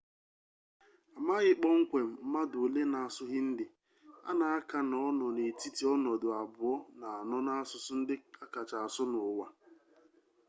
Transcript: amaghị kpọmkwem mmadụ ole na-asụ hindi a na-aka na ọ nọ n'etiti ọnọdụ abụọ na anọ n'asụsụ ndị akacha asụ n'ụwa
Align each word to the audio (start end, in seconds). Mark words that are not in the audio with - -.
amaghị 1.17 1.51
kpọmkwem 1.59 2.07
mmadụ 2.23 2.57
ole 2.65 2.81
na-asụ 2.91 3.23
hindi 3.33 3.65
a 4.29 4.31
na-aka 4.39 4.77
na 4.89 4.95
ọ 5.07 5.09
nọ 5.19 5.25
n'etiti 5.35 5.83
ọnọdụ 5.93 6.27
abụọ 6.41 6.73
na 6.99 7.07
anọ 7.19 7.37
n'asụsụ 7.45 7.91
ndị 8.01 8.15
akacha 8.43 8.77
asụ 8.85 9.03
n'ụwa 9.11 9.47